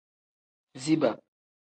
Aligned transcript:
Ziba. 0.81 1.11